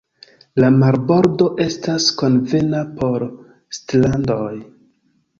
[0.63, 3.25] La marbordo estas konvena por
[3.79, 4.49] strandoj.